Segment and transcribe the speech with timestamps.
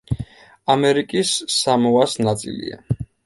[0.75, 2.81] ამერიკის სამოას ნაწილია.